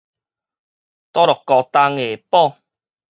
[0.03, 0.15] 哆囉嘓東
[1.95, 2.57] 下堡